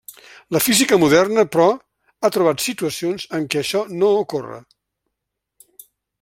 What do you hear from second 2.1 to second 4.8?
ha trobat situacions en què això no ocorre.